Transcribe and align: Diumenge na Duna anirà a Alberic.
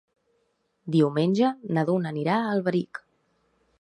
Diumenge 0.95 1.51
na 1.79 1.83
Duna 1.91 2.13
anirà 2.13 2.39
a 2.39 2.49
Alberic. 2.55 3.03